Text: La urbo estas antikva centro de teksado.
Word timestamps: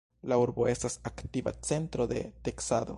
La 0.31 0.37
urbo 0.43 0.65
estas 0.71 0.95
antikva 1.11 1.55
centro 1.69 2.09
de 2.15 2.27
teksado. 2.49 2.89